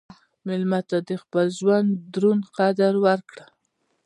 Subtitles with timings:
[0.47, 3.45] مېلمه ته د خپل ژوند دروند قدر ورکړه.